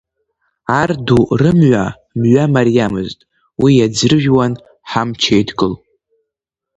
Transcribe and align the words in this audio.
Арду 0.81 1.21
рымҩа, 1.39 1.85
мҩа 2.19 2.45
мариамызт, 2.53 3.19
уи 3.61 3.71
иаӡрыжәуан 3.77 4.53
ҳамч 4.89 5.21
еидкыл. 5.35 5.73